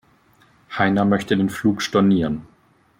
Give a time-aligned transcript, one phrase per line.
[0.75, 2.47] Heiner möchte den Flug stornieren.